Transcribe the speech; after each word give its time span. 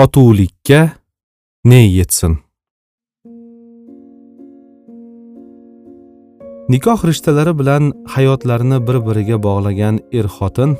totuvlikka 0.00 0.90
ne 1.64 1.80
yetsin? 1.96 2.38
Nikoh 6.72 7.00
rishtalari 7.08 7.52
bilan 7.60 7.84
hayotlarini 8.14 8.78
bir 8.86 8.96
biriga 9.06 9.36
bog'lagan 9.46 9.98
er 10.18 10.26
xotin 10.36 10.70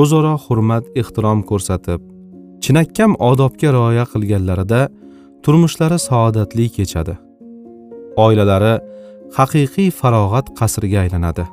o'zaro 0.00 0.34
hurmat 0.44 0.84
ehtirom 1.00 1.42
ko'rsatib 1.50 2.00
chinakam 2.62 3.12
odobga 3.30 3.74
rioya 3.76 4.04
qilganlarida 4.12 4.80
turmushlari 5.44 5.98
saodatli 6.08 6.66
kechadi. 6.76 7.14
Oilalari 8.24 8.74
haqiqiy 9.36 9.90
farog'at 10.00 10.46
qasriga 10.58 10.98
aylanadi. 11.04 11.44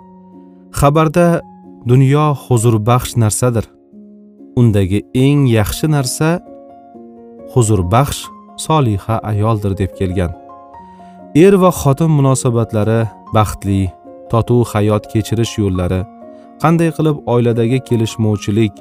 Xabarda 0.79 1.27
dunyo 1.91 2.25
huzurbaxsh 2.45 3.13
narsadir. 3.23 3.65
Undagi 4.59 4.99
eng 5.25 5.41
yaxshi 5.57 5.87
narsa 5.97 6.29
huzurbaxsh 7.53 8.21
soliha 8.65 9.15
ayoldir 9.31 9.77
deb 9.81 9.91
kelgan. 9.99 10.31
Er 11.35 11.53
va 11.61 11.71
xotin 11.81 12.11
munosabatlari 12.17 13.01
baxtli 13.35 13.81
totuv 14.31 14.61
hayot 14.73 15.03
kechirish 15.11 15.53
yo'llari 15.61 16.01
qanday 16.61 16.89
qilib 16.97 17.17
oiladagi 17.33 17.79
kelishmovchilik 17.87 18.73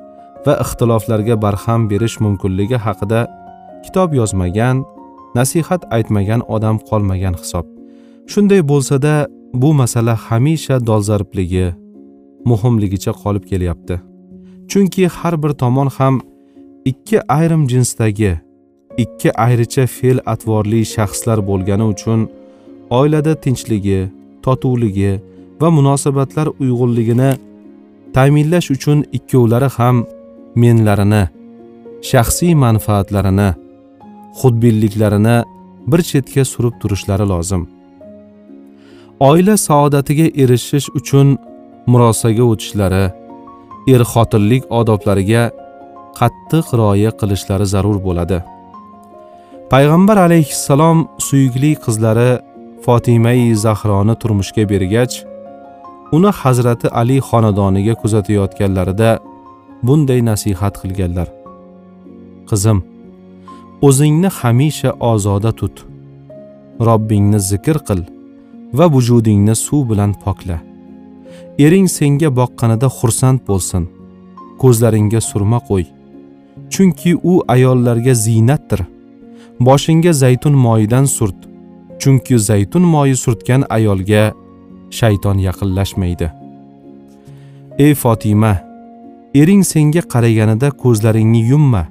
va 0.47 0.55
ixtiloflarga 0.65 1.37
barham 1.45 1.89
berish 1.91 2.17
mumkinligi 2.25 2.79
haqida 2.87 3.21
kitob 3.85 4.11
yozmagan 4.21 4.77
nasihat 5.39 5.83
aytmagan 5.97 6.41
odam 6.55 6.77
qolmagan 6.89 7.35
hisob. 7.41 7.67
Shunday 8.33 8.61
bo'lsada 8.71 9.15
bu 9.63 9.71
masala 9.81 10.15
hamisha 10.27 10.77
dolzarbligi 10.89 11.67
muhimligicha 12.51 13.13
qolib 13.23 13.45
kelyapti. 13.51 13.97
Chunki 14.71 15.05
har 15.17 15.35
bir 15.43 15.53
tomon 15.63 15.89
ham 15.97 16.15
ikki 16.91 17.19
ayrim 17.37 17.63
jinsdagi 17.73 18.33
ikki 19.05 19.31
ayricha 19.47 19.85
fe'l 19.97 20.19
atvorli 20.33 20.81
shaxslar 20.95 21.39
bo'lgani 21.49 21.87
uchun 21.95 22.21
oilada 22.99 23.35
tinchligi 23.45 24.01
totuvligi 24.45 25.13
va 25.61 25.69
munosabatlar 25.79 26.47
uyg'unligini 26.63 27.31
ta'minlash 28.15 28.69
uchun 28.77 28.99
ikkovlari 29.19 29.69
ham 29.77 29.97
menlarini 30.63 31.23
shaxsiy 32.11 32.55
manfaatlarini 32.65 33.49
xudbinliklarini 34.41 35.37
bir 35.91 36.01
chetga 36.11 36.45
surib 36.53 36.75
turishlari 36.81 37.27
lozim. 37.33 37.63
Oila 39.21 39.57
saodatiga 39.57 40.27
erishish 40.43 40.89
uchun 40.99 41.29
murosaga 41.87 42.45
o'tishlari 42.53 43.05
er 43.95 44.03
xotinlik 44.13 44.63
odoblariga 44.79 45.43
qattiq 46.19 46.67
rioya 46.79 47.11
qilishlari 47.21 47.67
zarur 47.75 47.99
bo'ladi. 48.07 48.39
Payg'ambar 49.73 50.17
alayhissalom 50.17 50.99
suyukli 51.27 51.71
qizlari 51.85 52.31
fotimai 52.85 53.55
zahroni 53.65 54.15
turmushga 54.23 54.65
bergach 54.73 55.15
uni 56.17 56.31
hazrati 56.41 56.87
ali 57.01 57.17
xonadoniga 57.29 57.95
kuzatayotganlarida 58.03 59.11
bunday 59.87 60.21
nasihat 60.31 60.75
qilganlar. 60.83 61.29
Qizim 62.49 62.79
o'zingni 63.89 64.31
hamisha 64.39 64.91
ozoda 65.13 65.53
tut. 65.61 65.77
Robbingni 66.89 67.41
zikr 67.51 67.77
qil 67.89 68.01
va 68.79 68.87
vujudingni 68.95 69.55
suv 69.67 69.83
bilan 69.91 70.13
pokla. 70.25 70.59
Ering 71.65 71.87
senga 71.97 72.29
boqqanida 72.39 72.89
xursand 72.99 73.39
bo'lsin. 73.49 73.85
Ko'zlaringga 74.61 75.21
surma 75.31 75.59
qo'y. 75.69 75.85
Chunki 76.73 77.11
u 77.31 77.33
ayollarga 77.55 78.15
ziynatdir. 78.27 78.83
Boshingga 79.67 80.13
zaytun 80.13 80.55
moyidan 80.65 81.05
surt 81.17 81.39
chunki 82.01 82.39
zaytun 82.39 82.83
moyi 82.83 83.17
surtgan 83.17 83.63
ayolga 83.77 84.23
shayton 84.99 85.39
yaqinlashmaydi. 85.47 86.29
Ey 87.79 87.95
fotima 87.95 88.53
ering 89.41 89.63
senga 89.73 90.03
qaraganida 90.13 90.69
ko'zlaringni 90.83 91.43
yumma 91.51 91.83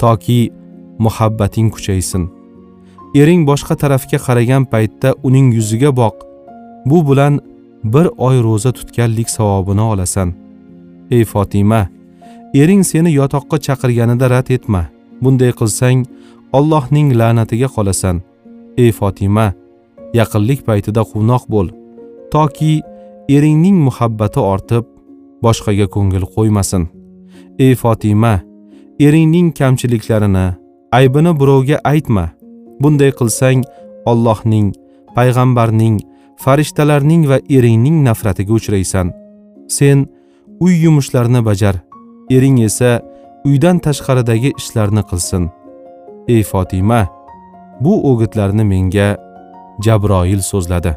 toki 0.00 0.40
muhabbating 1.04 1.68
kuchaysin. 1.74 2.24
Ering 3.20 3.46
boshqa 3.50 3.74
tarafga 3.82 4.18
qaragan 4.26 4.64
paytda 4.72 5.14
uning 5.26 5.48
yuziga 5.56 5.90
boq 6.00 6.16
bu 6.88 6.98
bilan 7.08 7.34
bir 7.92 8.06
oy 8.26 8.36
ro'za 8.46 8.72
tutganlik 8.78 9.28
savobini 9.30 9.84
olasan. 9.92 10.28
Ey 11.10 11.24
fotima 11.24 11.82
ering 12.54 12.82
seni 12.90 13.10
yotoqqa 13.20 13.56
chaqirganida 13.66 14.26
rad 14.30 14.48
etma 14.56 14.82
bunday 15.22 15.52
qilsang 15.60 15.98
allohning 16.52 17.12
la'natiga 17.18 17.68
qolasan. 17.74 18.22
Ey 18.76 18.92
Fatima, 18.92 19.52
yaqinlik 20.18 20.64
paytida 20.68 21.02
quvnoq 21.10 21.44
bo'l. 21.54 21.68
Toki 22.32 22.80
eringning 23.28 23.78
muhabbati 23.86 24.40
ortib 24.52 24.84
boshqaga 25.44 25.86
ko'ngil 25.94 26.24
qo'ymasin. 26.34 26.88
Ey 27.58 27.74
Fatima, 27.82 28.34
eringning 29.06 29.52
kamchiliklarini 29.58 30.46
aybini 30.98 31.32
birovga 31.40 31.78
aytma. 31.92 32.26
Bunday 32.80 33.12
qilsang 33.18 33.62
Allohning 34.10 34.72
payg'ambarning 35.16 36.00
farishtalarning 36.42 37.22
va 37.30 37.38
eringning 37.56 38.02
nafratiga 38.06 38.52
uchraysan. 38.58 39.12
Sen 39.68 40.06
uy 40.60 40.74
yumushlarini 40.84 41.42
bajar 41.48 41.76
ering 42.30 42.58
esa 42.68 43.00
uydan 43.46 43.78
tashqaridagi 43.84 44.50
ishlarni 44.60 45.02
qilsin. 45.10 45.50
Ey 46.28 46.42
fotima 46.42 47.08
bu 47.80 47.92
o'gitlarni 48.10 48.64
menga 48.64 49.16
jabroil 49.84 50.40
so'zladi. 50.50 50.92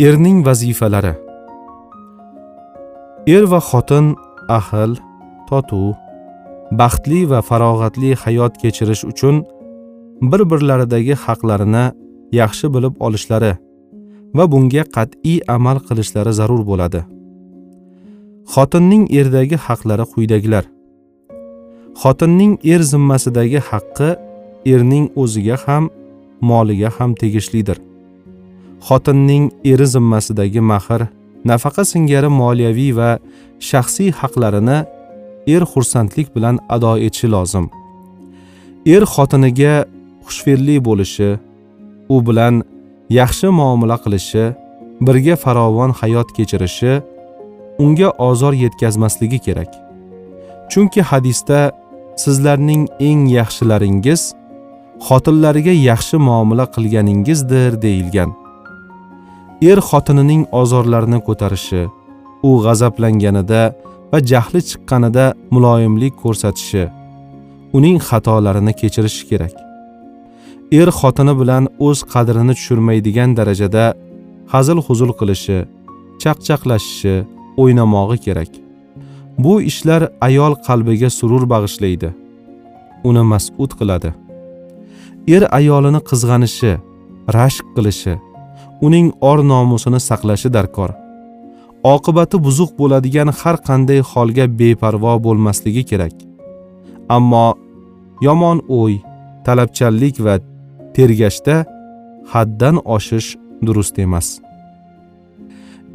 Erning 0.00 0.44
vazifalari. 0.46 1.14
Er 3.26 3.44
va 3.52 3.60
xotin 3.70 4.14
ahil 4.58 4.92
totuv 5.48 5.94
baxtli 6.80 7.20
va 7.30 7.40
farog'atli 7.48 8.14
hayot 8.22 8.54
kechirish 8.62 9.04
uchun 9.10 9.44
bir 10.30 10.42
birlaridagi 10.50 11.14
haqlarini 11.24 11.84
yaxshi 12.40 12.66
bilib 12.74 12.94
olishlari 13.06 13.52
va 14.36 14.44
bunga 14.52 14.84
qat'iy 14.96 15.38
amal 15.56 15.78
qilishlari 15.88 16.32
zarur 16.38 16.62
bo'ladi. 16.70 17.00
Xotinning 18.52 19.04
erdagi 19.20 19.56
haqlari 19.66 20.04
quyidagilar. 20.12 20.64
Xotinning 22.06 22.52
er 22.72 22.82
zimmasidagi 22.92 23.60
haqqi 23.68 24.08
erning 24.72 25.06
o'ziga 25.22 25.56
ham 25.64 25.84
moliga 26.48 26.90
ham 26.96 27.10
tegishlidir. 27.20 27.78
Xotinning 28.86 29.44
eri 29.72 29.86
zimmasidagi 29.94 30.62
mahr 30.70 31.00
nafaqa 31.50 31.82
singari 31.92 32.30
moliyaviy 32.40 32.92
va 32.98 33.10
shaxsiy 33.68 34.10
haqlarini 34.20 34.78
er 35.54 35.62
xursandlik 35.72 36.28
bilan 36.34 36.56
ado 36.74 36.92
etishi 37.06 37.28
lozim. 37.34 37.66
Er 38.94 39.02
xotiniga 39.14 39.74
xushfe'rli 40.26 40.76
bo'lishi 40.88 41.30
u 42.14 42.16
bilan 42.26 42.54
yaxshi 43.20 43.48
muomala 43.58 43.96
qilishi 44.04 44.44
birga 45.06 45.34
farovon 45.42 45.90
hayot 46.00 46.28
kechirishi 46.36 46.92
unga 47.84 48.08
ozor 48.28 48.54
yetkazmasligi 48.62 49.38
kerak. 49.46 49.72
Chunki 50.70 51.00
hadisda 51.10 51.60
sizlarning 52.22 52.82
eng 53.08 53.22
yaxshilaringiz 53.38 54.22
xotinlariga 55.06 55.74
yaxshi 55.90 56.16
muomala 56.28 56.64
qilganingizdir 56.74 57.72
deyilgan. 57.84 58.30
Er 59.70 59.78
xotinining 59.88 60.42
ozorlarini 60.60 61.20
ko'tarishi 61.28 61.82
u 62.48 62.50
g'azablanganida 62.64 63.62
va 64.12 64.18
jahli 64.30 64.60
chiqqanida 64.68 65.24
muloyimlik 65.54 66.14
ko'rsatishi 66.22 66.84
uning 67.76 67.96
xatolarini 68.08 68.72
kechirishi 68.80 69.24
kerak. 69.30 69.54
Er 70.80 70.88
xotini 70.98 71.34
bilan 71.40 71.64
o'z 71.86 71.98
qadrini 72.12 72.54
tushirmaydigan 72.58 73.30
darajada 73.38 73.84
hazil 74.52 74.78
huzul 74.86 75.12
qilishi 75.20 75.58
chaqchaqlashishi 76.22 77.14
o'ynamog'i 77.62 78.18
kerak. 78.26 78.65
Bu 79.38 79.62
ishlar 79.62 80.08
ayol 80.20 80.54
qalbiga 80.66 81.10
surur 81.10 81.44
bag'ishlaydi. 81.52 82.10
Uni 83.08 83.22
mas'ud 83.32 83.72
qiladi. 83.78 84.10
Er 85.34 85.42
ayolini 85.58 86.00
qizg'anishi 86.08 86.72
rashk 87.36 87.66
qilishi 87.76 88.14
uning 88.86 89.08
or 89.20 89.38
nomusini 89.52 90.00
saqlashi 90.08 90.48
darkor. 90.56 90.90
Oqibati 91.94 92.36
buzuq 92.46 92.70
bo'ladigan 92.80 93.28
har 93.40 93.56
qanday 93.68 94.00
holga 94.10 94.46
beparvo 94.58 95.12
bo'lmasligi 95.26 95.82
kerak. 95.90 96.14
Ammo 97.16 97.46
yomon 98.26 98.58
o'y 98.80 98.94
talabchanlik 99.46 100.16
va 100.26 100.34
tergashda 100.96 101.56
haddan 102.32 102.76
oshish 102.96 103.28
durust 103.66 103.98
emas. 104.04 104.28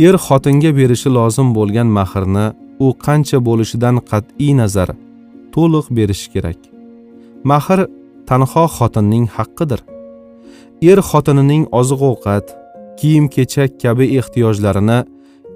Er 0.07 0.15
xotinga 0.25 0.71
berishi 0.79 1.09
lozim 1.17 1.47
bo'lgan 1.57 1.87
mahrni 1.97 2.45
u 2.83 2.87
qancha 3.05 3.37
bo'lishidan 3.47 3.95
qat'iy 4.09 4.53
nazar 4.61 4.89
to'liq 5.53 5.85
berishi 5.97 6.27
kerak. 6.33 6.59
Mahr 7.49 7.79
tanho 8.29 8.65
xotinning 8.77 9.25
haqqidir. 9.35 9.81
Er 10.91 10.99
xotinining 11.09 11.63
oziq 11.79 12.01
ovqat 12.11 12.45
kiyim 12.99 13.25
kechak 13.35 13.71
kabi 13.83 14.05
ehtiyojlarini 14.19 14.99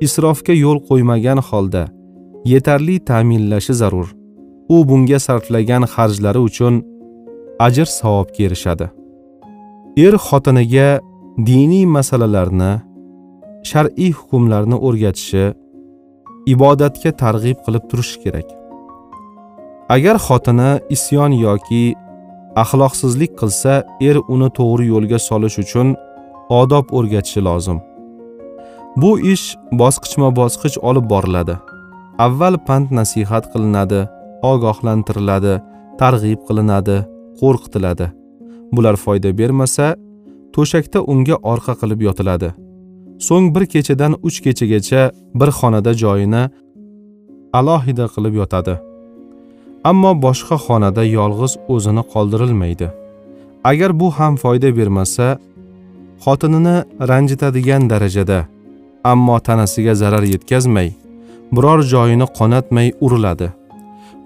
isrofga 0.06 0.54
yo'l 0.64 0.80
qo'ymagan 0.88 1.40
holda 1.48 1.84
yetarli 2.52 2.98
ta'minlashi 3.10 3.74
zarur. 3.82 4.08
U 4.76 4.78
bunga 4.90 5.20
sarflagan 5.26 5.84
xarjlari 5.94 6.42
uchun 6.50 6.76
ajr 7.68 7.88
savobga 8.00 8.42
erishadi 8.48 8.88
er 10.06 10.16
xotiniga 10.28 11.00
diniy 11.48 11.86
masalalarni 11.96 12.72
shar'iy 13.70 14.12
hukmlarni 14.20 14.78
o'rgatishi 14.88 15.46
ibodatga 16.54 17.12
targ'ib 17.22 17.58
qilib 17.66 17.84
turishi 17.90 18.18
kerak. 18.24 18.48
Agar 19.96 20.18
xotini 20.28 20.72
isyon 20.96 21.32
yoki 21.46 21.84
axloqsizlik 22.64 23.32
qilsa 23.40 23.74
er 24.10 24.18
uni 24.34 24.50
to'g'ri 24.58 24.86
yo'lga 24.94 25.20
solish 25.30 25.58
uchun 25.64 25.94
odob 26.62 26.86
o'rgatishi 26.98 27.42
lozim. 27.48 27.80
Bu 29.02 29.12
ish 29.34 29.46
bosqichma 29.82 30.30
bosqich 30.40 30.78
olib 30.90 31.06
boriladi. 31.14 31.56
Avval 32.26 32.56
pand 32.68 32.94
nasihat 33.00 33.50
qilinadi 33.54 34.02
ogohlantiriladi 34.52 35.56
targ'ib 36.02 36.42
qilinadi 36.48 36.98
qo'rqitiladi. 37.40 38.08
Bular 38.76 38.96
foyda 39.06 39.30
bermasa 39.40 39.88
to'shakda 40.56 41.00
unga 41.12 41.36
orqa 41.52 41.74
qilib 41.82 42.08
yotiladi. 42.08 42.50
So'ng 43.20 43.56
bir 43.56 43.66
kechadan 43.66 44.14
uch 44.28 44.38
kechagacha 44.46 45.12
bir 45.40 45.50
xonada 45.58 45.94
joyini 45.94 46.44
alohida 47.54 48.06
qilib 48.14 48.34
yotadi. 48.42 48.76
Ammo 49.90 50.12
boshqa 50.26 50.58
xonada 50.66 51.04
yolg'iz 51.18 51.54
o'zini 51.74 52.04
qoldirilmaydi. 52.14 52.88
Agar 53.64 53.92
bu 54.00 54.08
ham 54.18 54.34
foyda 54.44 54.70
bermasa 54.78 55.28
xotinini 56.24 56.78
ranjitadigan 57.10 57.90
darajada 57.90 58.40
ammo 59.04 59.38
tanasiga 59.40 59.94
zarar 60.02 60.24
yetkazmay 60.34 60.90
biror 61.56 61.80
joyini 61.94 62.28
qonatmay 62.38 62.88
uriladi. 63.06 63.48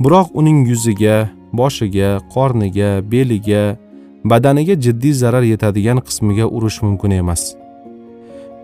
Biroq 0.04 0.28
uning 0.40 0.60
yuziga 0.70 1.30
boshiga 1.60 2.10
qorniga 2.34 2.90
beliga 3.12 3.64
badaniga 4.32 4.76
jiddiy 4.86 5.14
zarar 5.22 5.44
yetadigan 5.54 6.00
qismiga 6.08 6.46
urish 6.58 6.78
mumkin 6.86 7.12
emas. 7.22 7.42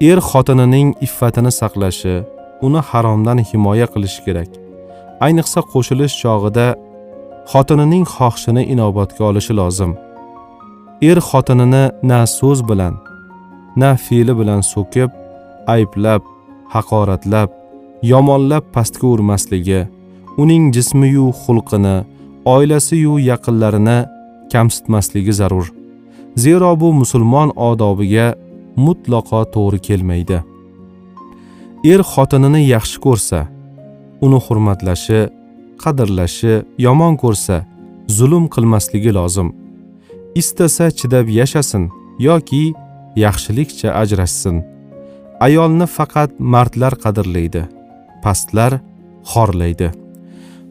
Er 0.01 0.19
xotinining 0.19 0.93
iffatini 1.01 1.51
saqlashi 1.51 2.23
uni 2.61 2.81
haromdan 2.89 3.39
himoya 3.49 3.87
qilishi 3.93 4.21
kerak. 4.25 4.51
Ayniqsa 5.25 5.59
qo'shilish 5.71 6.15
chog'ida 6.21 6.67
xotinining 7.51 8.05
xohishini 8.15 8.63
inobatga 8.73 9.23
olishi 9.29 9.53
lozim. 9.59 9.91
Er 11.09 11.19
xotinini 11.29 11.83
na 12.09 12.19
so'z 12.37 12.59
bilan 12.69 12.95
na 13.81 13.89
fe'li 14.05 14.33
bilan 14.39 14.61
so'kib 14.73 15.09
ayblab 15.75 16.21
haqoratlab 16.73 17.49
yomonlab 18.11 18.63
pastga 18.75 19.07
urmasligi 19.13 19.81
uning 20.41 20.63
jismiyu 20.75 21.25
xulqini 21.43 21.95
oilasiyu 22.55 23.13
yaqinlarini 23.29 23.97
kamsitmasligi 24.51 25.33
zarur. 25.39 25.67
Zero 26.43 26.79
bu 26.81 26.87
musulmon 27.01 27.49
odobiga 27.69 28.27
mutlaqo 28.85 29.41
to'g'ri 29.55 29.79
kelmaydi. 29.87 30.39
Er 31.93 32.01
xotinini 32.11 32.61
yaxshi 32.75 32.97
ko'rsa 33.05 33.39
uni 34.25 34.39
hurmatlashi 34.45 35.21
qadrlashi 35.83 36.53
yomon 36.85 37.13
ko'rsa 37.23 37.57
zulm 38.17 38.45
qilmasligi 38.53 39.11
lozim. 39.17 39.49
Istasa 40.41 40.87
chidab 40.99 41.27
yashasin 41.39 41.83
yoki 42.27 42.63
yaxshilikcha 43.25 43.89
ajrashsin. 44.01 44.55
Ayolni 45.45 45.87
faqat 45.97 46.31
mardlar 46.53 46.93
qadrlaydi 47.03 47.63
pastlar 48.25 48.79
xorlaydi. 49.31 49.89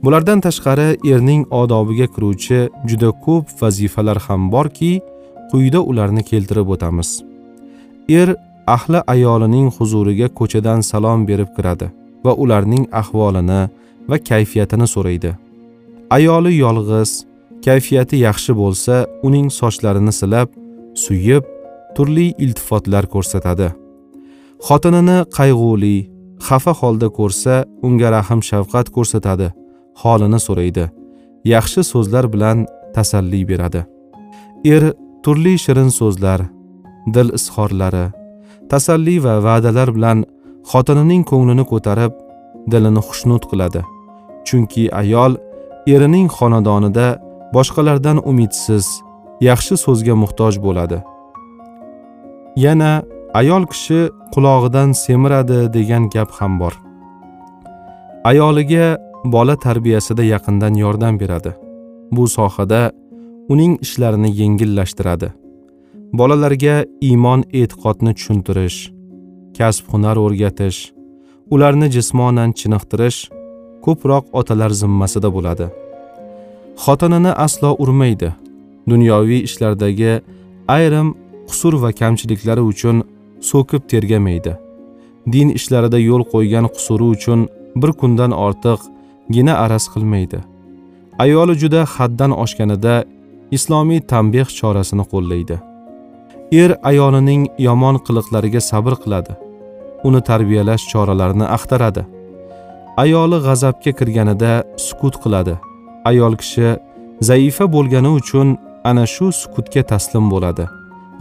Bulardan 0.05 0.41
tashqari 0.47 0.89
erning 1.13 1.43
odobiga 1.61 2.07
kiruvchi 2.15 2.59
juda 2.89 3.11
ko'p 3.25 3.47
vazifalar 3.61 4.19
ham 4.27 4.51
borki 4.55 4.93
quyida 5.51 5.81
ularni 5.91 6.23
keltirib 6.31 6.69
o'tamiz. 6.75 7.11
Er 8.09 8.37
ahli 8.67 9.01
ayolining 9.07 9.71
huzuriga 9.77 10.29
ko'chadan 10.29 10.81
salom 10.81 11.27
berib 11.27 11.51
kiradi 11.57 11.89
va 12.25 12.33
ularning 12.43 12.85
ahvolini 13.01 13.61
va 14.09 14.17
kayfiyatini 14.31 14.87
so'raydi. 14.95 15.33
Ayoli 16.11 16.53
yolg'iz 16.65 17.25
kayfiyati 17.65 18.17
yaxshi 18.27 18.53
bo'lsa 18.61 18.95
uning 19.27 19.49
sochlarini 19.61 20.13
silab 20.21 20.49
suyib 21.05 21.45
turli 21.97 22.27
iltifotlar 22.45 23.05
ko'rsatadi. 23.15 23.69
Xotinini 24.67 25.19
qayg'uli 25.39 25.97
xafa 26.47 26.73
holda 26.81 27.09
ko'rsa 27.19 27.55
unga 27.87 28.09
rahm 28.17 28.41
shafqat 28.51 28.87
ko'rsatadi 28.97 29.49
holini 30.03 30.41
so'raydi. 30.47 30.85
Yaxshi 31.55 31.81
so'zlar 31.93 32.25
bilan 32.35 32.67
tasalli 32.95 33.41
beradi. 33.51 33.81
Er 34.75 34.83
turli 35.25 35.55
shirin 35.65 35.91
so'zlar 36.01 36.41
dil 37.15 37.29
izhorlari 37.39 38.07
tasalli 38.71 39.17
va 39.25 39.35
va'dalar 39.47 39.89
bilan 39.97 40.19
xotinining 40.71 41.23
ko'nglini 41.31 41.65
ko'tarib 41.73 42.13
dilini 42.73 43.03
xushnud 43.09 43.43
qiladi. 43.51 43.83
Chunki 44.47 44.85
ayol 45.01 45.33
erining 45.95 46.29
xonadonida 46.37 47.09
boshqalardan 47.55 48.19
umidsiz 48.31 48.87
yaxshi 49.49 49.75
so'zga 49.85 50.15
muhtoj 50.23 50.55
bo'ladi. 50.67 50.99
Yana 52.65 52.93
ayol 53.41 53.65
kishi 53.73 54.01
qulog'idan 54.35 54.89
semiradi 55.05 55.61
degan 55.77 56.05
gap 56.15 56.31
ham 56.39 56.53
bor. 56.63 56.75
Ayoliga 58.31 58.87
bola 59.35 59.57
tarbiyasida 59.67 60.23
yaqindan 60.35 60.75
yordam 60.85 61.15
beradi. 61.23 61.53
Bu 62.17 62.25
sohada 62.37 62.83
uning 63.53 63.73
ishlarini 63.85 64.31
yengillashtiradi. 64.41 65.29
Bolalarga 66.19 66.75
iymon 67.09 67.41
e'tiqodni 67.61 68.13
tushuntirish 68.17 68.79
kasb 69.59 69.85
hunar 69.93 70.17
o'rgatish 70.25 70.79
ularni 71.55 71.89
jismonan 71.97 72.51
chiniqtirish 72.61 73.19
ko'proq 73.85 74.25
otalar 74.41 74.71
zimmasida 74.81 75.29
bo'ladi. 75.37 75.67
Xotinini 76.85 77.33
aslo 77.47 77.71
urmaydi. 77.83 78.31
Dunyoviy 78.91 79.41
ishlardagi 79.49 80.13
ayrim 80.77 81.09
qusur 81.49 81.75
va 81.83 81.91
kamchiliklari 82.01 82.63
uchun 82.73 82.97
so'kib 83.51 83.83
tergamaydi. 83.93 84.53
Din 85.33 85.49
ishlarida 85.59 85.99
yo'l 86.09 86.23
qo'ygan 86.33 86.67
qusuri 86.77 87.07
uchun 87.17 87.41
bir 87.81 87.91
kundan 88.01 88.33
ortiq 88.47 88.81
gina 89.35 89.55
araz 89.65 89.85
qilmaydi. 89.93 90.39
Ayoli 91.25 91.55
juda 91.63 91.81
haddan 91.95 92.33
oshganida 92.43 92.95
islomiy 93.57 94.01
tanbeh 94.13 94.49
chorasini 94.59 95.05
qo'llaydi. 95.13 95.74
Er 96.63 96.71
ayolining 96.91 97.43
yomon 97.67 97.97
qiliqlariga 98.07 98.61
sabr 98.71 98.95
qiladi. 99.03 99.33
Uni 100.07 100.21
tarbiyalash 100.29 100.85
choralarini 100.93 101.47
axtaradi. 101.57 102.03
Ayoli 103.03 103.39
g'azabga 103.47 103.93
kirganida 103.99 104.53
sukut 104.87 105.15
qiladi. 105.23 105.55
Ayol 106.11 106.35
kishi 106.43 106.69
zaifa 107.29 107.65
bo'lgani 107.75 108.11
uchun 108.21 108.49
ana 108.91 109.05
shu 109.15 109.27
sukutga 109.41 109.83
taslim 109.91 110.31
bo'ladi. 110.35 110.65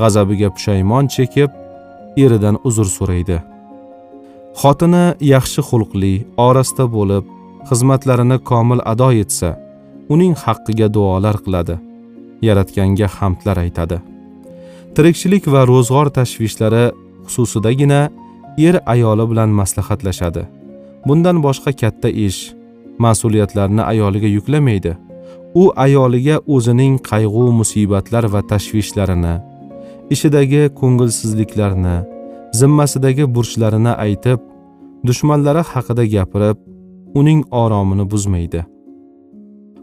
G'azabiga 0.02 0.50
pushaymon 0.56 1.06
chekib 1.16 1.50
eridan 2.24 2.56
uzr 2.68 2.88
so'raydi. 2.98 3.38
Xotini 4.62 5.06
yaxshi 5.34 5.62
xulqli 5.70 6.14
orasta 6.48 6.86
bo'lib 6.96 7.24
xizmatlarini 7.70 8.38
komil 8.50 8.80
ado 8.94 9.10
etsa 9.24 9.50
uning 10.14 10.34
haqqiga 10.44 10.88
duolar 10.96 11.38
qiladi. 11.46 11.76
Yaratganga 12.48 13.08
hamdlar 13.18 13.58
aytadi. 13.66 13.98
Tirikchilik 14.96 15.46
va 15.54 15.62
ro'zg'or 15.66 16.12
tashvishlari 16.18 16.84
xususidagina 17.26 18.02
er 18.68 18.76
ayoli 18.94 19.26
bilan 19.32 19.50
maslahatlashadi. 19.60 20.44
Bundan 21.08 21.42
boshqa 21.46 21.72
katta 21.82 22.10
ish 22.28 22.54
mas'uliyatlarni 23.04 23.82
ayoliga 23.92 24.30
yuklamaydi. 24.38 24.94
U 25.62 25.64
ayoliga 25.86 26.36
o'zining 26.56 26.94
qayg'u 27.10 27.46
musibatlar 27.60 28.24
va 28.34 28.42
tashvishlarini 28.52 29.36
ishidagi 30.14 30.62
ko'ngilsizliklarni 30.80 31.96
zimmasidagi 32.60 33.26
burchlarini 33.36 33.94
aytib 34.06 34.40
dushmanlari 35.08 35.64
haqida 35.72 36.04
gapirib 36.16 36.58
uning 37.20 37.42
oromini 37.64 38.06
buzmaydi. 38.14 38.62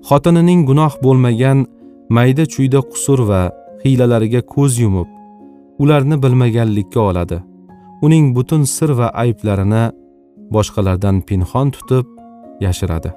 Xotinining 0.08 0.60
gunoh 0.68 0.92
bo'lmagan 1.04 1.58
mayda 2.16 2.44
chuyda 2.54 2.80
qusur 2.92 3.20
va 3.30 3.42
hiylalariga 3.84 4.40
ko'z 4.54 4.78
yumib 4.84 5.08
ularni 5.82 6.16
bilmaganlikka 6.22 7.00
oladi. 7.00 7.38
Uning 8.06 8.26
butun 8.36 8.62
sir 8.64 8.90
va 8.98 9.08
ayblarini 9.22 9.84
boshqalardan 10.54 11.16
pinhon 11.28 11.68
tutib 11.76 12.06
yashiradi. 12.64 13.10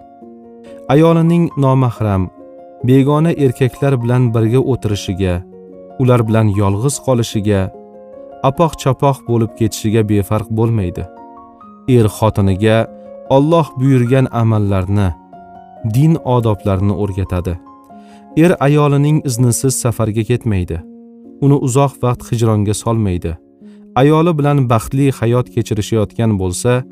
Ayolining 0.93 1.46
nomahram 1.63 2.24
begona 2.88 3.32
erkaklar 3.46 3.93
bilan 4.03 4.24
birga 4.36 4.62
o'tirishiga 4.72 5.34
ular 6.01 6.22
bilan 6.27 6.48
yolg'iz 6.62 6.96
qolishiga 7.05 7.62
apoq 8.50 8.74
chapoq 8.84 9.17
bo'lib 9.29 9.51
ketishiga 9.60 10.01
befarq 10.12 10.48
bo'lmaydi. 10.58 11.03
Er 11.98 12.08
xotiniga 12.17 12.77
Alloh 13.36 13.67
buyurgan 13.79 14.27
amallarni 14.41 15.10
din 15.96 16.13
odoblarini 16.36 16.96
o'rgatadi. 17.03 17.53
Er 18.38 18.56
ayolining 18.60 19.22
iznisiz 19.25 19.74
safarga 19.75 20.24
ketmaydi. 20.30 20.78
Uni 21.42 21.58
uzoq 21.68 21.94
vaqt 22.04 22.32
hijronga 22.32 22.74
solmaydi. 22.74 23.38
Ayoli 23.96 24.32
bilan 24.38 24.58
baxtli 24.70 25.12
hayot 25.20 25.48
kechirishayotgan 25.54 26.32
bo'lsa 26.42 26.84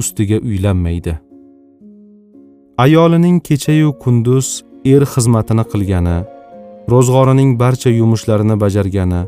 ustiga 0.00 0.38
uylanmaydi. 0.48 1.14
Ayolining 2.84 3.40
kechayu 3.48 3.92
kunduz 4.02 4.62
er 4.84 5.02
xizmatini 5.12 5.64
qilgani 5.72 6.18
ro'zg'orining 6.92 7.50
barcha 7.62 7.90
yumushlarini 8.00 8.56
bajargani 8.62 9.22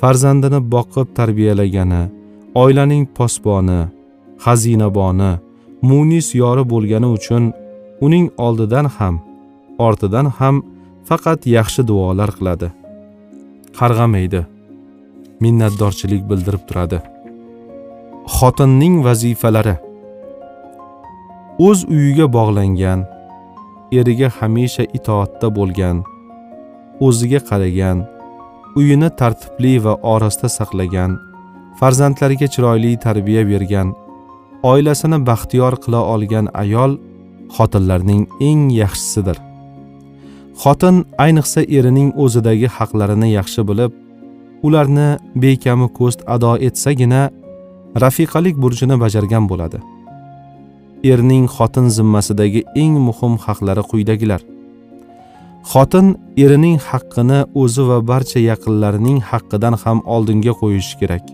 farzandini 0.00 0.60
boqib 0.74 1.08
tarbiyalagani 1.18 2.02
oilaning 2.62 3.04
posboni 3.16 3.80
xazinaboni 4.44 5.32
munis 5.88 6.28
yori 6.42 6.64
bo'lgani 6.72 7.08
uchun 7.16 7.44
uning 8.06 8.26
oldidan 8.46 8.86
ham 8.96 9.14
ortidan 9.86 10.26
ham 10.38 10.56
faqat 11.08 11.40
yaxshi 11.56 11.82
duolar 11.90 12.30
qiladi. 12.38 12.68
Qarg'amaydi 13.78 14.42
minnatdorchilik 15.42 16.22
bildirib 16.30 16.64
turadi. 16.68 16.98
Xotinning 18.36 18.96
vazifalari. 19.06 19.76
O'z 21.66 21.80
uyiga 21.94 22.26
bog'langan 22.36 23.00
eriga 23.98 24.28
hamisha 24.38 24.84
itoatda 24.98 25.48
bo'lgan 25.58 26.02
o'ziga 27.06 27.40
qaragan 27.50 28.04
uyini 28.78 29.10
tartibli 29.20 29.74
va 29.84 29.94
orasta 30.12 30.48
saqlagan 30.58 31.16
farzandlariga 31.80 32.48
chiroyli 32.54 32.92
tarbiya 33.06 33.42
bergan 33.50 33.88
oilasini 34.72 35.18
baxtiyor 35.30 35.74
qila 35.84 36.00
olgan 36.14 36.46
ayol 36.62 36.92
xotinlarning 37.56 38.22
eng 38.48 38.62
yaxshisidir. 38.80 39.47
Xotin 40.62 40.96
ayniqsa 41.24 41.62
erining 41.78 42.10
o'zidagi 42.22 42.68
haqlarini 42.76 43.28
yaxshi 43.38 43.62
bilib 43.68 43.92
ularni 44.66 45.08
bekami 45.42 45.88
ko'st 45.98 46.20
ado 46.34 46.52
etsagina 46.68 47.22
rafiqalik 48.02 48.56
burchini 48.62 48.96
bajargan 49.04 49.44
bo'ladi. 49.50 49.78
Erning 51.12 51.46
xotin 51.56 51.86
zimmasidagi 51.96 52.60
eng 52.82 52.94
muhim 53.08 53.34
haqlari 53.44 53.82
quyidagilar. 53.90 54.40
Xotin 55.70 56.06
erining 56.44 56.78
haqqini 56.88 57.40
o'zi 57.62 57.82
va 57.90 57.98
barcha 58.10 58.40
yaqinlarining 58.50 59.18
haqqidan 59.30 59.74
ham 59.82 59.98
oldinga 60.14 60.52
qo'yishi 60.60 60.94
kerak. 61.00 61.24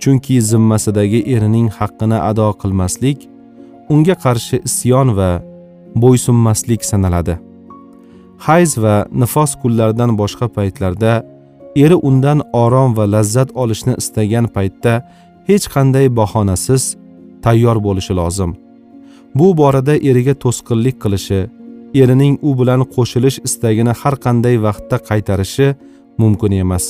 Chunki 0.00 0.36
zimmasidagi 0.50 1.20
erining 1.34 1.68
haqqini 1.78 2.18
ado 2.30 2.48
qilmaslik 2.60 3.18
unga 3.94 4.14
qarshi 4.24 4.56
isyon 4.68 5.08
va 5.18 5.30
bo'ysunmaslik 6.02 6.82
sanaladi. 6.90 7.36
Hayz 8.46 8.72
va 8.82 8.94
nifos 9.20 9.52
kunlaridan 9.62 10.10
boshqa 10.20 10.46
paytlarda 10.56 11.12
eri 11.84 11.96
undan 12.08 12.38
orom 12.62 12.96
va 12.96 13.04
lazzat 13.14 13.50
olishni 13.62 13.94
istagan 14.02 14.46
paytda 14.56 14.94
hech 15.48 15.66
qanday 15.74 16.06
bahonasiz 16.18 16.82
tayyor 17.44 17.78
bo'lishi 17.86 18.14
lozim. 18.20 18.50
Bu 19.38 19.46
borada 19.60 19.94
eriga 20.08 20.34
to'sqinlik 20.44 20.96
qilishi 21.02 21.40
erining 22.02 22.34
u 22.48 22.50
bilan 22.58 22.80
qo'shilish 22.94 23.38
istagini 23.46 23.94
har 24.00 24.14
qanday 24.24 24.56
vaqtda 24.66 24.96
qaytarishi 25.08 25.68
mumkin 26.20 26.52
emas. 26.62 26.84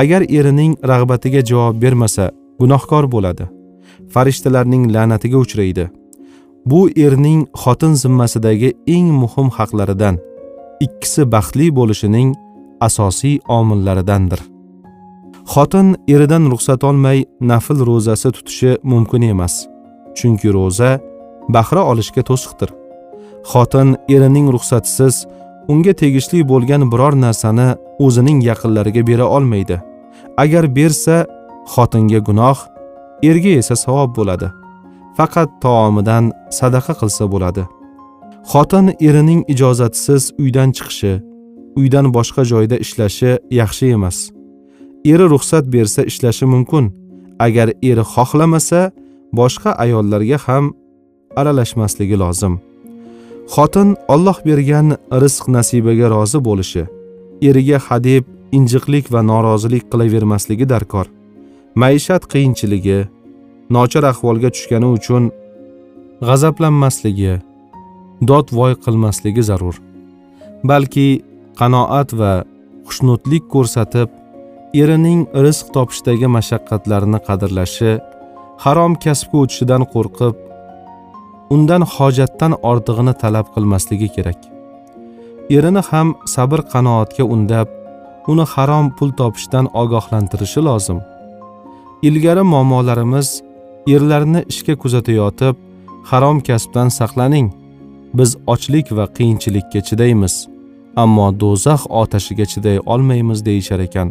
Agar 0.00 0.22
erining 0.38 0.72
rag'batiga 0.90 1.40
javob 1.50 1.74
bermasa 1.82 2.24
gunohkor 2.60 3.04
bo'ladi. 3.14 3.44
Farishtalarning 4.14 4.84
la'natiga 4.94 5.38
uchraydi. 5.44 5.84
Bu 6.70 6.80
erning 7.06 7.40
xotin 7.62 7.92
zimmasidagi 8.02 8.70
eng 8.96 9.08
muhim 9.22 9.48
haqlaridan 9.56 10.16
ikkisi 10.80 11.22
baxtli 11.32 11.66
bo'lishining 11.78 12.34
asosiy 12.86 13.38
omillaridandir. 13.58 14.40
Xotin 15.52 15.88
eridan 16.14 16.44
ruxsat 16.52 16.84
olmay 16.88 17.18
nafl 17.50 17.78
ro'zasi 17.88 18.28
tutishi 18.36 18.72
mumkin 18.90 19.22
emas 19.32 19.54
chunki 20.16 20.48
ro'za 20.56 20.90
bahra 21.54 21.82
olishga 21.90 22.22
to'siqdir. 22.30 22.70
Xotin 23.50 23.88
erining 24.14 24.46
ruxsatisiz 24.54 25.14
unga 25.72 25.92
tegishli 26.00 26.40
bo'lgan 26.52 26.82
biror 26.92 27.14
narsani 27.24 27.68
o'zining 28.04 28.38
yaqinlariga 28.48 29.02
bera 29.10 29.26
olmaydi. 29.36 29.76
Agar 30.42 30.64
bersa 30.76 31.16
xotinga 31.74 32.20
gunoh 32.28 32.58
erga 33.28 33.52
esa 33.60 33.76
savob 33.84 34.10
bo'ladi. 34.18 34.48
Faqat 35.16 35.50
taomidan 35.62 36.24
sadaqa 36.58 36.92
qilsa 37.00 37.24
bo'ladi. 37.34 37.62
Xotin 38.50 38.86
erining 39.06 39.42
ijozatisiz 39.52 40.22
uydan 40.42 40.70
chiqishi 40.76 41.12
uydan 41.80 42.06
boshqa 42.16 42.42
joyda 42.52 42.76
ishlashi 42.84 43.32
yaxshi 43.60 43.86
emas. 43.96 44.18
Eri 45.12 45.26
ruxsat 45.32 45.64
bersa 45.74 46.02
ishlashi 46.10 46.46
mumkin. 46.52 46.84
Agar 47.46 47.68
eri 47.90 48.04
xohlamasa 48.14 48.80
boshqa 49.38 49.70
ayollarga 49.84 50.38
ham 50.46 50.64
aralashmasligi 51.40 52.16
lozim. 52.22 52.54
Xotin 53.54 53.88
Alloh 54.14 54.38
bergan 54.48 54.88
rizq 55.22 55.44
nasibaga 55.56 56.06
rozi 56.14 56.38
bo'lishi 56.48 56.84
eriga 57.48 57.78
hadeb 57.86 58.24
injiqlik 58.56 59.04
va 59.14 59.20
norozilik 59.30 59.84
qilavermasligi 59.92 60.66
darkor. 60.72 61.06
Maishat 61.82 62.22
qiyinchiligi 62.32 62.98
nochor 63.74 64.04
ahvolga 64.12 64.48
tushgani 64.54 64.88
uchun 64.96 65.24
g'azablanmasligi 66.26 67.34
dod 68.28 68.52
voy 68.52 68.74
qilmasligi 68.84 69.42
zarur. 69.50 69.76
Balki 70.64 71.08
qanoat 71.60 72.12
va 72.20 72.32
xushnudlik 72.88 73.44
ko'rsatib 73.54 74.08
erining 74.82 75.20
rizq 75.44 75.72
topishdagi 75.76 76.28
mashaqqatlarini 76.36 77.20
qadrlashi 77.28 77.92
harom 78.64 78.92
kasbga 79.04 79.36
o'tishidan 79.42 79.82
qo'rqib 79.92 80.34
undan 81.54 81.82
hojatdan 81.94 82.52
ortig'ini 82.70 83.14
talab 83.22 83.46
qilmasligi 83.54 84.08
kerak. 84.16 84.40
Erini 85.56 85.82
ham 85.90 86.08
sabr 86.34 86.60
qanoatga 86.72 87.24
undab 87.34 87.68
uni 88.30 88.44
harom 88.52 88.86
pul 88.96 89.10
topishdan 89.20 89.66
ogohlantirishi 89.82 90.60
lozim. 90.68 90.98
Ilgari 92.08 92.44
muammolarimiz 92.52 93.28
erlarni 93.94 94.40
ishga 94.52 94.74
kuzatayotib 94.82 95.56
harom 96.10 96.38
kasbdan 96.48 96.88
saqlaning. 96.98 97.48
Biz 98.14 98.36
ochlik 98.46 98.92
va 98.98 99.06
qiyinchilikka 99.16 99.80
chidaymiz 99.88 100.34
ammo 101.02 101.26
do'zax 101.40 101.82
otashiga 102.00 102.46
chiday 102.52 102.78
olmaymiz 102.92 103.44
deyishar 103.48 103.80
ekan. 103.88 104.08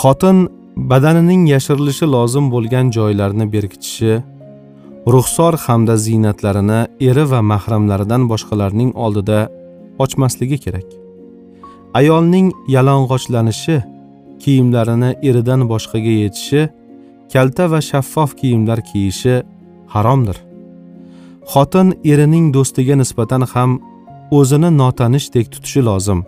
Xotin 0.00 0.38
badanining 0.76 1.42
yashirilishi 1.54 2.06
lozim 2.14 2.50
bo'lgan 2.54 2.90
joylarni 2.96 3.46
berkitishi 3.54 4.22
ruxsor 5.14 5.54
hamda 5.66 5.96
ziynatlarini 5.96 6.80
eri 7.08 7.24
va 7.30 7.40
mahramlaridan 7.52 8.22
boshqalarning 8.32 8.90
oldida 9.04 9.38
ochmasligi 10.04 10.58
kerak. 10.64 10.88
Ayolning 11.98 12.48
yalang'ochlanishi 12.74 13.76
kiyimlarini 14.42 15.10
eridan 15.28 15.60
boshqaga 15.72 16.14
yechishi 16.22 16.62
kalta 17.32 17.70
va 17.72 17.80
shaffof 17.90 18.30
kiyimlar 18.40 18.80
kiyishi 18.88 19.34
haromdir. 19.94 20.51
Xotin 21.52 21.88
erining 22.12 22.46
do'stiga 22.54 22.94
nisbatan 22.96 23.42
ham 23.52 23.70
o'zini 24.38 24.70
notanishdek 24.80 25.46
tutishi 25.52 25.80
lozim. 25.88 26.20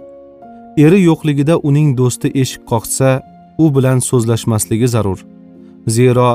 Eri 0.84 0.98
yo'qligida 1.08 1.54
uning 1.68 1.88
do'sti 2.00 2.28
eshik 2.42 2.62
qoqsa 2.72 3.10
u 3.64 3.66
bilan 3.74 3.98
so'zlashmasligi 4.08 4.88
zarur. 4.94 5.18
Zero 5.96 6.28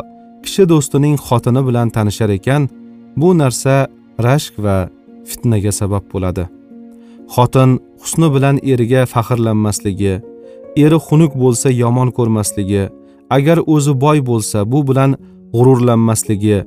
kishi 0.43 0.63
do'stining 0.71 1.15
xotini 1.27 1.61
bilan 1.67 1.87
tanishar 1.95 2.29
ekan 2.37 2.61
bu 3.19 3.29
narsa 3.41 3.75
rashk 4.27 4.53
va 4.65 4.77
fitnaga 5.29 5.71
sabab 5.79 6.03
bo'ladi. 6.13 6.43
Xotin 7.33 7.69
husni 8.01 8.27
bilan 8.35 8.55
eriga 8.71 9.01
faxrlanmasligi 9.13 10.13
eri 10.83 10.97
xunuk 11.07 11.33
bo'lsa 11.41 11.69
yomon 11.83 12.09
ko'rmasligi 12.17 12.83
agar 13.37 13.57
o'zi 13.73 13.93
boy 14.03 14.19
bo'lsa 14.29 14.59
bu 14.71 14.79
bilan 14.89 15.11
g'ururlanmasligi 15.55 16.57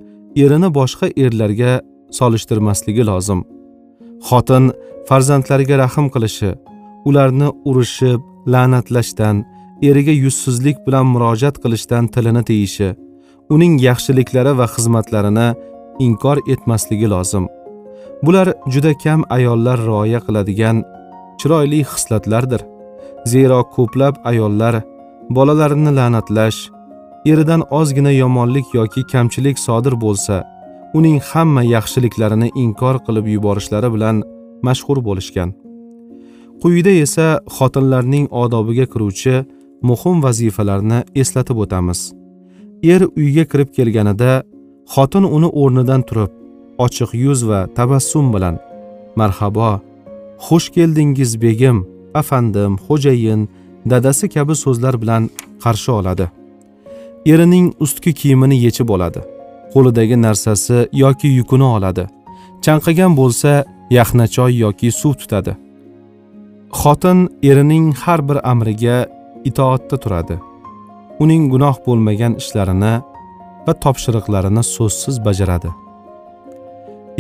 erini 0.43 0.69
boshqa 0.79 1.07
erlarga 1.25 1.73
solishtirmasligi 2.19 3.05
lozim. 3.11 3.41
Xotin 4.29 4.65
farzandlariga 5.09 5.77
rahm 5.85 6.07
qilishi 6.15 6.51
ularni 7.09 7.49
urishib 7.71 8.21
la'natlashdan 8.53 9.37
eriga 9.89 10.15
yuzsizlik 10.25 10.77
bilan 10.87 11.07
murojaat 11.15 11.57
qilishdan 11.63 12.05
tilini 12.15 12.43
tiyishi 12.49 12.89
uning 13.55 13.75
yaxshiliklari 13.89 14.53
va 14.61 14.67
xizmatlarini 14.75 15.49
inkor 16.07 16.39
etmasligi 16.53 17.09
lozim. 17.15 17.45
Bular 18.25 18.49
juda 18.73 18.93
kam 19.05 19.21
ayollar 19.37 19.79
rioya 19.89 20.21
qiladigan 20.27 20.77
chiroyli 21.41 21.81
xislatlardir. 21.93 22.63
Zero 23.33 23.59
ko'plab 23.77 24.15
ayollar 24.31 24.75
bolalarini 25.37 25.93
la'natlash 25.99 26.61
eridan 27.33 27.63
ozgina 27.79 28.13
yomonlik 28.23 28.75
yoki 28.79 29.03
kamchilik 29.13 29.59
sodir 29.59 29.95
bo'lsa 30.05 30.37
uning 30.99 31.19
hamma 31.31 31.63
yaxshiliklarini 31.75 32.49
inkor 32.65 32.97
qilib 33.07 33.27
yuborishlari 33.35 33.89
bilan 33.95 34.17
mashhur 34.67 34.99
bo'lishgan. 35.09 35.51
Quyida 36.63 36.93
esa 37.05 37.27
xotinlarning 37.57 38.27
odobiga 38.43 38.87
kiruvchi 38.93 39.35
muhim 39.89 40.17
vazifalarni 40.25 40.99
eslatib 41.23 41.57
o'tamiz. 41.65 42.01
Er 42.93 43.03
uyga 43.21 43.45
kirib 43.51 43.71
kelganida 43.77 44.33
xotin 44.95 45.25
uni 45.37 45.49
o'rnidan 45.63 46.03
turib 46.09 46.31
ochiq 46.85 47.11
yuz 47.25 47.41
va 47.49 47.61
tabassum 47.79 48.27
bilan 48.35 48.55
marhabo 49.19 49.71
xush 50.47 50.69
keldingiz 50.77 51.33
begim 51.45 51.79
afandim 52.21 52.73
xo'jayin 52.87 53.41
dadasi 53.91 54.27
kabi 54.35 54.55
so'zlar 54.65 54.95
bilan 55.03 55.23
qarshi 55.65 55.91
oladi. 55.99 56.27
Erining 57.33 57.67
ustki 57.85 58.13
kiyimini 58.21 58.57
yechib 58.65 58.89
oladi. 58.97 59.21
Qo'lidagi 59.73 60.17
narsasi 60.27 60.79
yoki 61.05 61.29
yukini 61.39 61.69
oladi. 61.77 62.05
Chanqagan 62.65 63.13
bo'lsa 63.21 63.53
yaxnachoy 63.99 64.53
yoki 64.65 64.89
suv 65.01 65.15
tutadi. 65.21 65.53
Xotin 66.81 67.19
erining 67.51 67.87
har 68.03 68.21
bir 68.29 68.39
amriga 68.53 68.97
itoatda 69.49 69.97
turadi. 70.05 70.37
Uning 71.23 71.43
gunoh 71.53 71.77
bo'lmagan 71.87 72.33
ishlarini 72.43 72.95
va 73.67 73.73
topshiriqlarini 73.85 74.63
so'zsiz 74.75 75.17
bajaradi. 75.27 75.71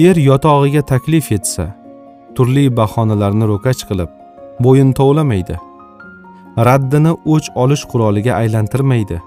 Er 0.07 0.17
yotog'iga 0.29 0.83
taklif 0.93 1.27
etsa 1.37 1.65
turli 2.37 2.65
bahonalarni 2.79 3.47
ro'kach 3.53 3.83
qilib 3.89 4.11
bo'yin 4.65 4.91
tovlamaydi. 4.99 5.57
Raddini 6.69 7.13
o'ch 7.35 7.49
olish 7.63 7.85
quroliga 7.91 8.33
aylantirmaydi. 8.43 9.19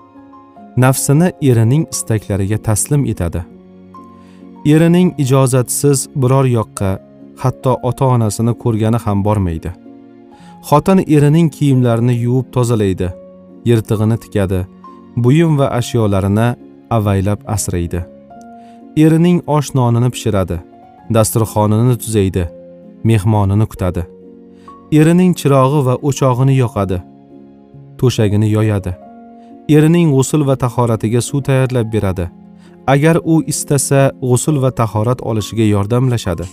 Nafsini 0.78 1.32
erining 1.42 1.88
istaklariga 1.92 2.58
taslim 2.58 3.06
etadi. 3.06 3.42
Erining 4.66 5.14
ijozatisiz 5.18 6.08
biror 6.16 6.46
yoqqa 6.46 6.90
hatto 7.38 7.78
ota 7.84 8.06
onasini 8.06 8.54
ko'rgani 8.64 9.00
ham 9.06 9.24
bormaydi. 9.26 9.72
Xotin 10.68 11.00
erining 11.16 11.50
kiyimlarini 11.56 12.16
yuvib 12.26 12.48
tozalaydi 12.56 13.10
yirtig'ini 13.70 14.18
tikadi 14.24 14.60
buyum 15.24 15.60
va 15.60 15.68
ashyolarini 15.80 16.48
avaylab 16.98 17.40
asraydi. 17.56 18.02
Erining 18.98 19.40
osh 19.48 19.70
nonini 19.76 20.10
pishiradi 20.16 20.60
dasturxonini 21.16 21.96
tuzaydi 22.04 22.50
mehmonini 23.04 23.66
kutadi. 23.72 24.04
Erining 25.00 25.34
chirog'i 25.40 25.86
va 25.88 25.96
o'chog'ini 26.08 26.56
yoqadi 26.64 27.02
to'shagini 28.00 28.52
yoyadi. 28.58 29.05
Erining 29.70 30.12
g'usul 30.14 30.46
va 30.48 30.56
tahoratiga 30.56 31.22
suv 31.22 31.42
tayyorlab 31.48 31.92
beradi. 31.94 32.30
Agar 32.88 33.18
u 33.24 33.42
istasa 33.48 34.12
g'usul 34.22 34.62
va 34.62 34.72
tahorat 34.72 35.22
olishiga 35.22 35.66
yordamlashadi. 35.76 36.46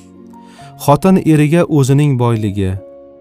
Xotin 0.85 1.17
eriga 1.33 1.63
o'zining 1.79 2.19
boyligi 2.19 2.73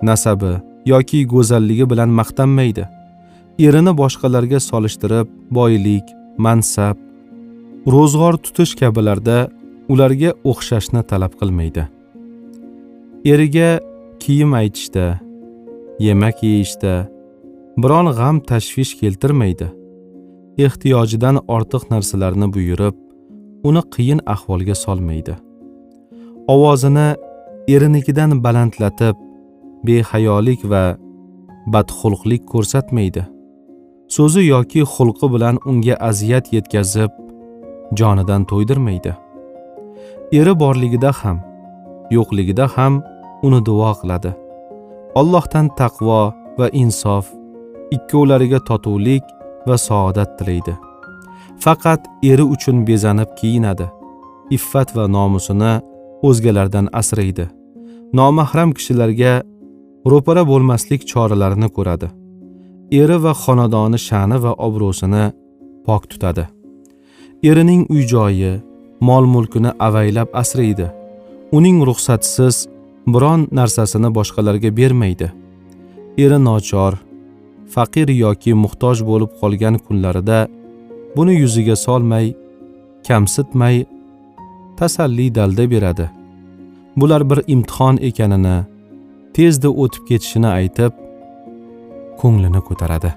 nasabi 0.01 0.53
yoki 0.85 1.25
go'zalligi 1.33 1.85
bilan 1.91 2.09
maqtanmaydi. 2.19 2.87
Erini 3.59 3.93
boshqalarga 4.01 4.59
solishtirib 4.69 5.27
boylik 5.57 6.05
mansab 6.37 6.97
ro'zg'or 7.93 8.35
tutish 8.43 8.73
kabilarda 8.79 9.37
ularga 9.91 10.31
o'xshashni 10.51 11.03
talab 11.11 11.33
qilmaydi. 11.39 11.83
Eriga 13.31 13.69
kiyim 14.23 14.53
aytishda 14.61 15.19
yemak 15.99 16.37
yeyishda 16.47 16.93
biron 17.77 18.07
g'am 18.17 18.39
tashvish 18.49 18.93
keltirmaydi. 19.01 19.80
Ehtiyojidan 20.57 21.37
ortiq 21.47 21.83
narsalarni 21.91 22.53
buyurib 22.53 22.95
uni 23.63 23.81
qiyin 23.93 24.19
ahvolga 24.25 24.75
solmaydi. 24.75 25.35
Ovozini 26.47 27.07
erinikidan 27.67 28.43
balandlatib 28.43 29.15
behayolik 29.85 30.69
va 30.71 30.83
badxulqlik 31.73 32.43
ko'rsatmaydi. 32.53 33.23
So'zi 34.15 34.41
yoki 34.53 34.81
xulqi 34.93 35.27
bilan 35.33 35.55
unga 35.65 35.95
aziyat 36.09 36.53
yetkazib 36.53 37.11
jonidan 37.99 38.43
to'ydirmaydi. 38.51 39.11
Eri 40.39 40.53
borligida 40.59 41.11
ham 41.21 41.37
yo'qligida 42.15 42.65
ham 42.75 42.93
uni 43.43 43.59
duo 43.65 43.91
qiladi. 44.01 44.31
Allohdan 45.19 45.67
taqvo 45.79 46.21
va 46.59 46.67
insof 46.83 47.25
ikkovlariga 47.95 48.59
totuvlik 48.69 49.23
va 49.67 49.77
saodat 49.87 50.39
tilaydi. 50.39 50.73
Faqat 51.63 52.01
eri 52.31 52.43
uchun 52.55 52.87
bezanib 52.87 53.29
kiyinadi. 53.39 53.87
Iffat 54.57 54.95
va 54.97 55.05
nomusini 55.07 55.73
o'zgalardan 56.27 56.87
asraydi. 57.01 57.45
Nomahram 58.13 58.71
kishilarga 58.77 59.33
ro'para 60.11 60.43
bo'lmaslik 60.51 61.01
choralarini 61.11 61.69
ko'radi. 61.77 62.07
Eri 63.01 63.17
va 63.23 63.33
xonadoni 63.43 63.99
sha'ni 64.07 64.37
va 64.43 64.51
obro'sini 64.67 65.25
pok 65.85 66.03
tutadi. 66.11 66.45
Erining 67.49 67.83
uy 67.93 68.03
joyi 68.13 68.53
mol 69.07 69.25
mulkini 69.33 69.71
avaylab 69.87 70.29
asraydi. 70.41 70.87
Uning 71.57 71.77
ruxsatisiz 71.87 72.55
biron 73.13 73.47
narsasini 73.59 74.09
boshqalarga 74.17 74.69
bermaydi. 74.79 75.27
Eri 76.23 76.39
nochor 76.47 76.93
faqir 77.73 78.07
yoki 78.23 78.53
muhtoj 78.63 78.97
bo'lib 79.09 79.31
qolgan 79.41 79.75
kunlarida 79.85 80.39
buni 81.15 81.33
yuziga 81.41 81.75
solmay 81.85 82.25
kamsitmay 83.07 83.85
tasalli 84.79 85.27
dalda 85.35 85.65
beradi. 85.73 86.07
Bular 86.99 87.29
bir 87.29 87.39
imtihon 87.53 87.97
ekanini 88.09 88.57
tezda 89.35 89.69
o'tib 89.83 90.03
ketishini 90.09 90.49
aytib 90.59 90.91
ko'nglini 92.21 92.61
ko'taradi. 92.69 93.11